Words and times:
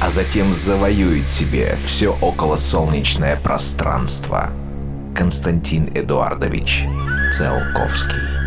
а 0.00 0.10
затем 0.10 0.54
завоюет 0.54 1.28
себе 1.28 1.76
все 1.84 2.16
околосолнечное 2.20 3.36
пространство. 3.36 4.50
Константин 5.14 5.90
Эдуардович 5.94 6.84
Целковский 7.36 8.37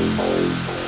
Oh, 0.00 0.14
oh, 0.20 0.64
oh. 0.68 0.87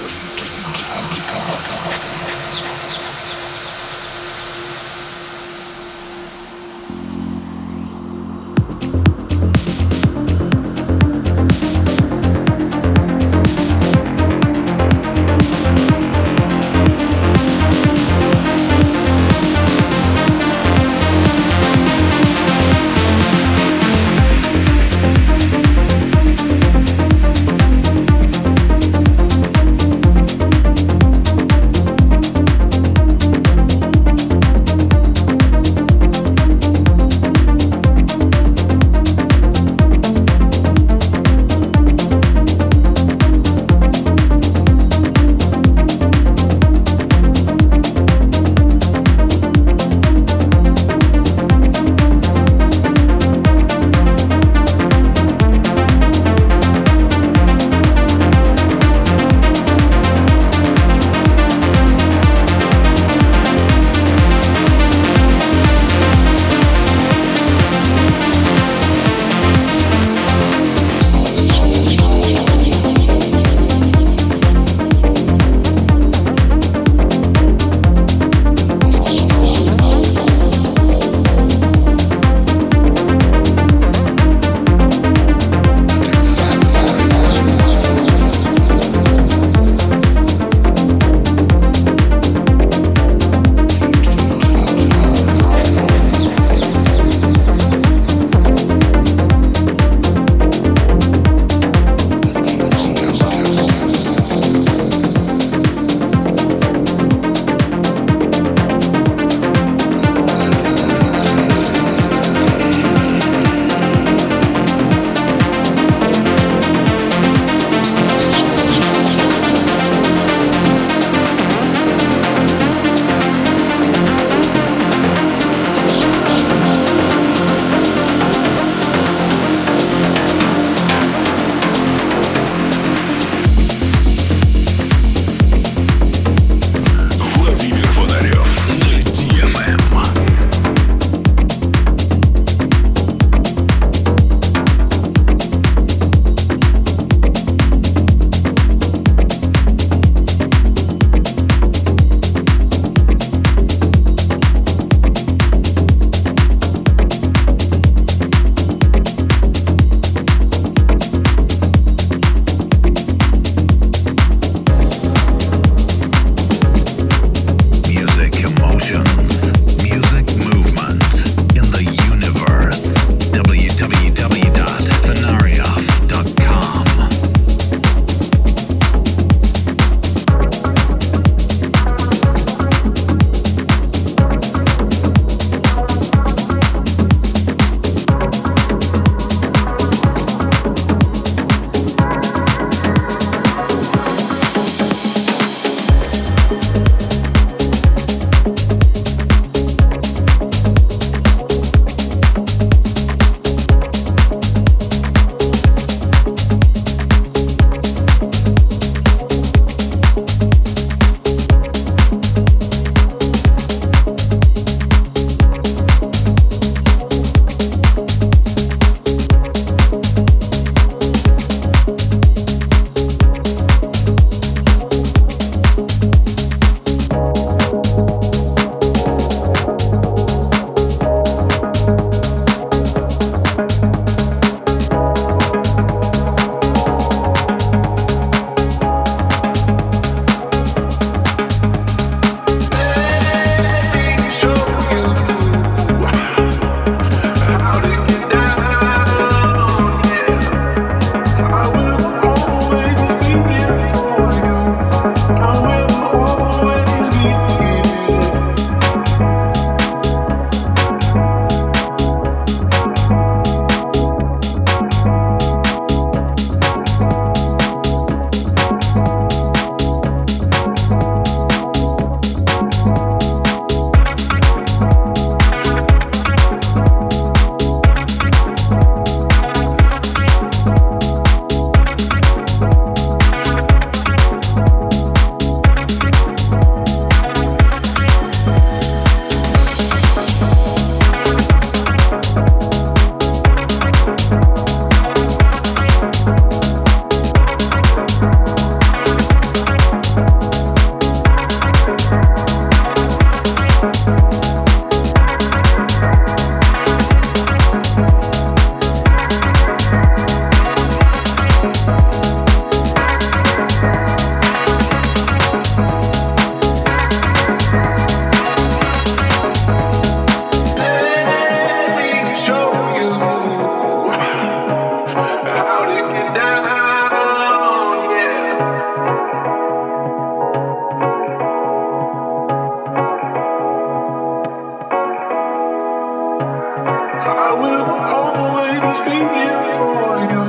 I 337.22 337.52
will 337.52 337.84
always 338.16 339.00
be 339.00 339.10
here 339.10 339.62
for 339.76 340.20
you. 340.32 340.42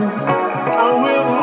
I 0.71 1.03
will. 1.03 1.40